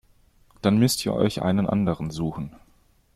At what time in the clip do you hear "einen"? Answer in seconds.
1.43-1.67